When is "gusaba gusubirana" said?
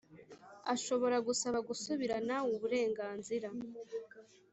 1.27-2.35